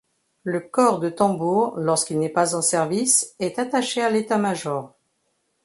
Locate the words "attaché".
3.59-4.01